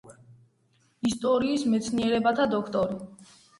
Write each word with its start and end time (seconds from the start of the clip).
ისტორიის 1.09 1.67
მეცნიერებათა 1.75 2.51
დოქტორი. 2.57 3.01